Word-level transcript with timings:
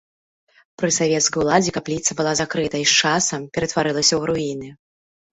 Пры 0.81 0.87
савецкай 0.99 1.41
уладзе 1.43 1.73
капліца 1.75 2.11
была 2.21 2.31
закрыта 2.39 2.75
і 2.83 2.87
з 2.91 2.95
часам 3.09 3.45
ператварылася 3.57 4.15
ў 4.17 4.21
руіны. 4.31 4.71